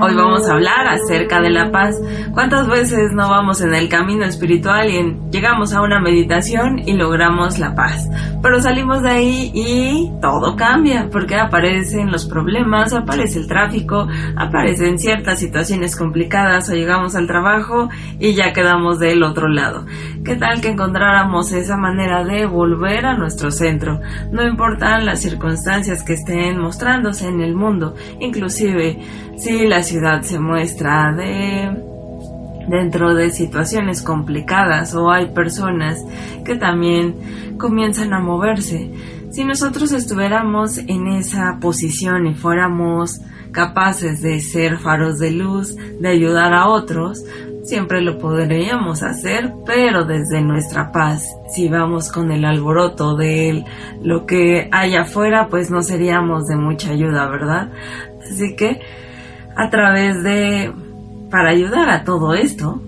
[0.00, 1.96] Hoy vamos a hablar acerca de la paz.
[2.32, 7.58] ¿Cuántas veces no vamos en el camino espiritual y llegamos a una meditación y logramos
[7.58, 8.08] la paz?
[8.40, 14.06] Pero salimos de ahí y todo cambia porque aparecen los problemas, aparece el tráfico,
[14.36, 17.88] aparecen ciertas situaciones complicadas o llegamos al trabajo
[18.20, 19.84] y ya quedamos del otro lado.
[20.24, 24.00] ¿Qué tal que encontráramos esa manera de volver a nuestro centro?
[24.30, 28.98] No importan las circunstancias que estén mostrándose en el mundo, inclusive
[29.38, 31.70] si la ciudad se muestra de
[32.68, 36.04] dentro de situaciones complicadas o hay personas
[36.44, 38.90] que también comienzan a moverse.
[39.30, 46.08] Si nosotros estuviéramos en esa posición y fuéramos capaces de ser faros de luz, de
[46.08, 47.24] ayudar a otros,
[47.62, 51.24] siempre lo podríamos hacer, pero desde nuestra paz.
[51.54, 53.64] Si vamos con el alboroto de
[54.02, 57.70] lo que hay afuera, pues no seríamos de mucha ayuda, ¿verdad?
[58.30, 58.80] Así que
[59.58, 60.72] a través de,
[61.32, 62.80] para ayudar a todo esto,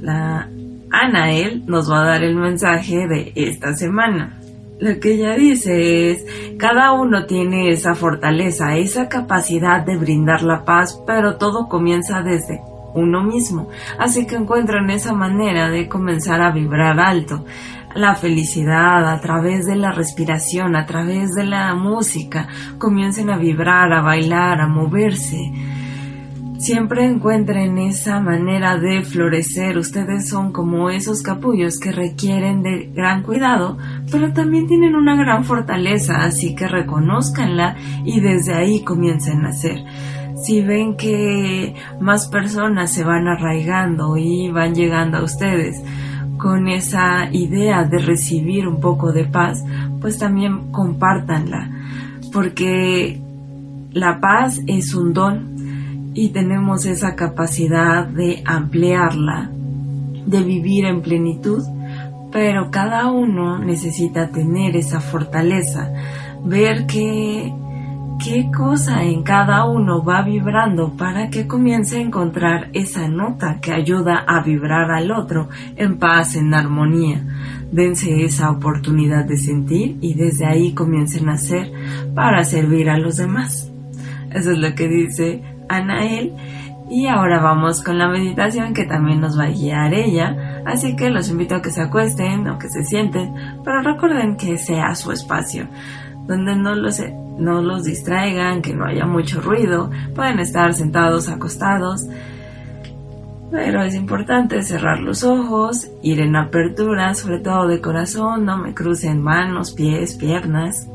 [0.00, 0.48] la
[0.90, 4.40] Anael nos va a dar el mensaje de esta semana.
[4.80, 6.24] Lo que ella dice es,
[6.58, 12.62] cada uno tiene esa fortaleza, esa capacidad de brindar la paz, pero todo comienza desde
[12.94, 13.68] uno mismo.
[13.98, 17.44] Así que encuentran esa manera de comenzar a vibrar alto.
[17.94, 23.92] La felicidad a través de la respiración, a través de la música, comiencen a vibrar,
[23.92, 25.52] a bailar, a moverse.
[26.58, 29.76] Siempre encuentren esa manera de florecer.
[29.76, 33.76] Ustedes son como esos capullos que requieren de gran cuidado,
[34.10, 39.84] pero también tienen una gran fortaleza, así que reconozcanla y desde ahí comiencen a hacer
[40.44, 45.82] si ven que más personas se van arraigando y van llegando a ustedes
[46.36, 49.64] con esa idea de recibir un poco de paz,
[50.00, 51.70] pues también compártanla,
[52.32, 53.20] porque
[53.92, 59.50] la paz es un don y tenemos esa capacidad de ampliarla,
[60.26, 61.62] de vivir en plenitud,
[62.30, 65.90] pero cada uno necesita tener esa fortaleza,
[66.44, 67.50] ver que
[68.18, 73.72] qué cosa en cada uno va vibrando para que comience a encontrar esa nota que
[73.72, 77.22] ayuda a vibrar al otro en paz, en armonía.
[77.72, 81.72] Dense esa oportunidad de sentir y desde ahí comiencen a hacer
[82.14, 83.70] para servir a los demás.
[84.30, 86.32] Eso es lo que dice Anael.
[86.90, 90.62] Y ahora vamos con la meditación que también nos va a guiar ella.
[90.66, 94.58] Así que los invito a que se acuesten o que se sienten, pero recuerden que
[94.58, 95.66] sea su espacio,
[96.26, 101.28] donde no lo sé no los distraigan, que no haya mucho ruido, pueden estar sentados,
[101.28, 102.06] acostados,
[103.50, 108.74] pero es importante cerrar los ojos, ir en apertura, sobre todo de corazón, no me
[108.74, 110.88] crucen manos, pies, piernas,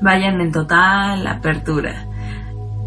[0.00, 2.06] vayan en total apertura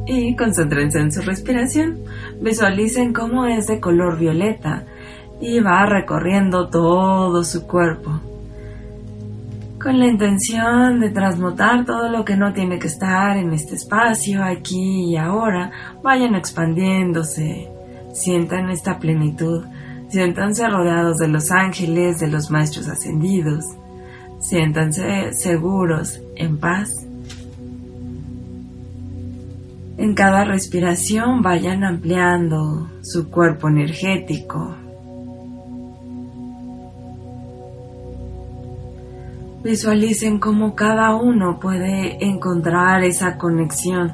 [0.05, 1.99] y concéntrense en su respiración,
[2.41, 4.83] visualicen cómo es de color violeta
[5.39, 8.32] y va recorriendo todo su cuerpo
[9.83, 14.41] con la intención de transmutar todo lo que no tiene que estar en este espacio,
[14.41, 15.71] aquí y ahora,
[16.01, 17.69] vayan expandiéndose,
[18.13, 19.65] sientan esta plenitud,
[20.07, 23.65] siéntanse rodeados de los ángeles, de los maestros ascendidos,
[24.39, 26.89] siéntanse seguros, en paz.
[29.97, 34.75] En cada respiración vayan ampliando su cuerpo energético,
[39.63, 44.11] Visualicen cómo cada uno puede encontrar esa conexión.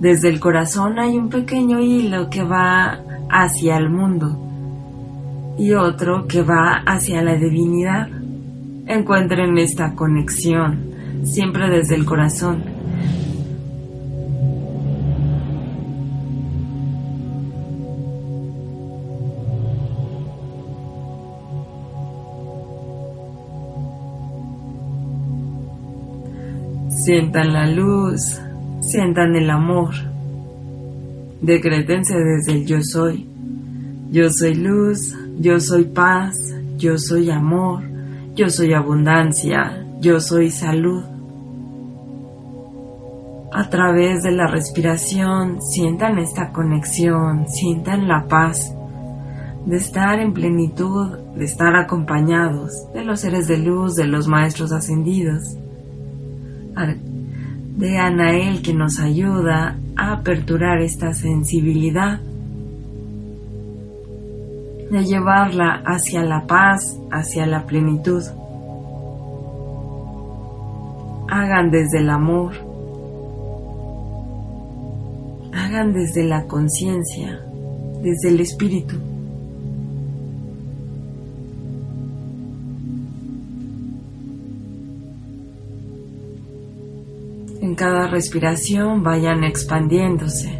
[0.00, 6.42] Desde el corazón hay un pequeño hilo que va hacia el mundo y otro que
[6.42, 8.08] va hacia la divinidad.
[8.86, 12.64] Encuentren esta conexión, siempre desde el corazón.
[27.06, 28.40] Sientan la luz,
[28.80, 29.94] sientan el amor.
[31.40, 33.28] Decrétense desde el yo soy.
[34.10, 36.36] Yo soy luz, yo soy paz,
[36.76, 37.84] yo soy amor,
[38.34, 41.04] yo soy abundancia, yo soy salud.
[43.52, 48.74] A través de la respiración sientan esta conexión, sientan la paz
[49.64, 54.72] de estar en plenitud, de estar acompañados de los seres de luz, de los maestros
[54.72, 55.56] ascendidos
[56.76, 62.20] de Anael que nos ayuda a aperturar esta sensibilidad,
[64.90, 68.22] de llevarla hacia la paz, hacia la plenitud.
[71.28, 72.66] Hagan desde el amor.
[75.66, 77.40] hagan desde la conciencia,
[78.02, 78.96] desde el espíritu.
[87.76, 90.58] Cada respiración vayan expandiéndose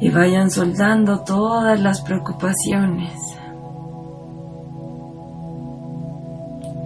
[0.00, 3.12] y vayan soltando todas las preocupaciones.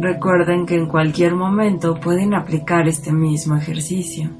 [0.00, 4.30] Recuerden que en cualquier momento pueden aplicar este mismo ejercicio.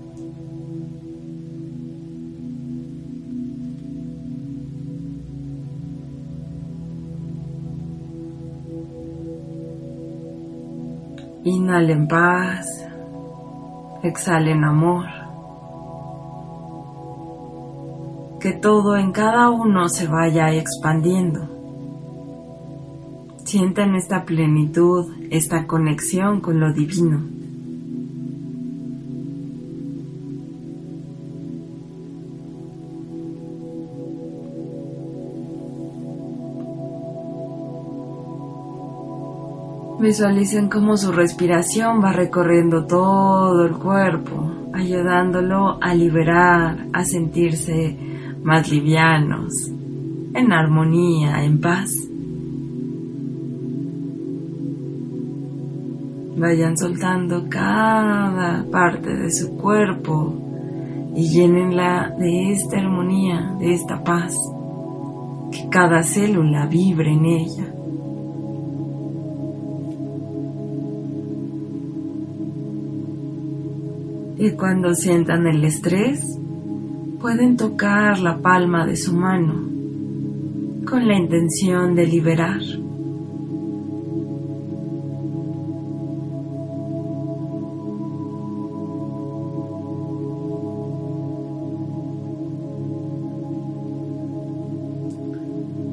[11.44, 12.87] Inhalen paz,
[14.02, 15.06] exhalen amor.
[18.40, 21.48] Que todo en cada uno se vaya expandiendo.
[23.44, 27.37] Sientan esta plenitud, esta conexión con lo divino.
[40.00, 47.96] Visualicen cómo su respiración va recorriendo todo el cuerpo, ayudándolo a liberar, a sentirse
[48.44, 49.52] más livianos,
[50.34, 51.90] en armonía, en paz.
[56.36, 60.32] Vayan soltando cada parte de su cuerpo
[61.16, 64.32] y llénenla de esta armonía, de esta paz,
[65.50, 67.77] que cada célula vibre en ella.
[74.38, 76.38] Y cuando sientan el estrés,
[77.20, 79.68] pueden tocar la palma de su mano
[80.88, 82.60] con la intención de liberar.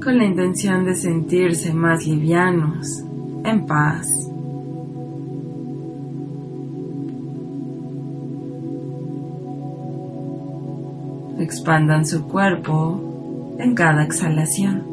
[0.05, 3.03] con la intención de sentirse más livianos,
[3.43, 4.05] en paz.
[11.45, 14.83] Expandan su cuerpo en cada exhalación.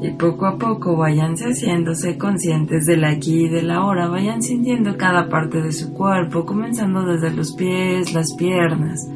[0.00, 5.28] Y poco a poco váyanse haciéndose conscientes del aquí y del ahora, vayan sintiendo cada
[5.28, 9.06] parte de su cuerpo, comenzando desde los pies, las piernas,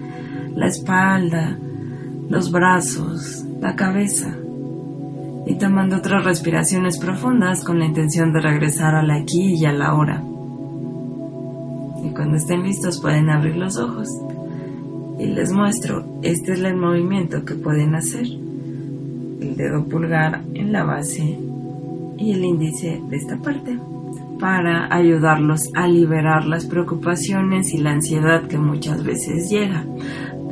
[0.55, 1.57] la espalda,
[2.29, 4.37] los brazos, la cabeza
[5.47, 9.95] y tomando otras respiraciones profundas con la intención de regresar al aquí y a la
[9.95, 10.23] hora.
[12.15, 14.09] Cuando estén listos pueden abrir los ojos
[15.19, 18.27] y les muestro, este es el movimiento que pueden hacer.
[18.27, 21.39] El dedo pulgar en la base
[22.19, 23.79] y el índice de esta parte
[24.39, 29.87] para ayudarlos a liberar las preocupaciones y la ansiedad que muchas veces llega.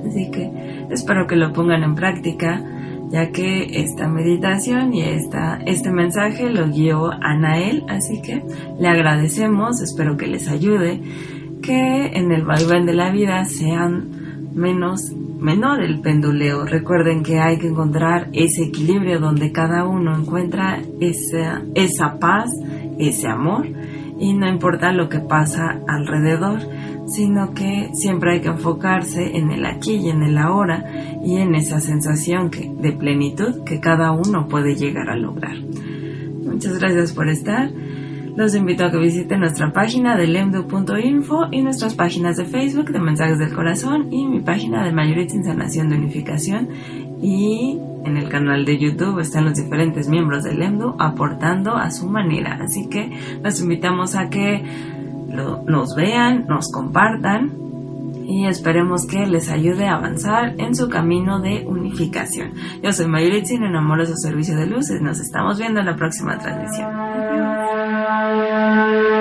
[0.06, 2.62] Así que espero que lo pongan en práctica,
[3.10, 8.42] ya que esta meditación y esta, este mensaje lo guió Anael, así que
[8.78, 11.00] le agradecemos, espero que les ayude,
[11.62, 16.64] que en el vaivén de la vida sean menos menor el penduleo.
[16.64, 22.50] Recuerden que hay que encontrar ese equilibrio donde cada uno encuentra esa, esa paz,
[22.98, 23.66] ese amor
[24.18, 26.60] y no importa lo que pasa alrededor
[27.10, 30.84] sino que siempre hay que enfocarse en el aquí y en el ahora
[31.24, 35.56] y en esa sensación que, de plenitud que cada uno puede llegar a lograr.
[35.58, 37.70] Muchas gracias por estar.
[38.36, 43.00] Los invito a que visiten nuestra página de lemdu.info y nuestras páginas de Facebook de
[43.00, 46.68] Mensajes del Corazón y mi página de Mayoritza Insanación de Unificación
[47.22, 52.08] y en el canal de YouTube están los diferentes miembros del Lemdu aportando a su
[52.08, 52.58] manera.
[52.62, 53.10] Así que
[53.42, 54.64] los invitamos a que
[55.66, 57.52] nos vean, nos compartan
[58.26, 62.52] y esperemos que les ayude a avanzar en su camino de unificación.
[62.82, 65.00] Yo soy Mayuritzin en Amoroso Servicio de Luces.
[65.00, 67.59] Nos estamos viendo en la próxima transmisión.
[68.30, 69.19] Música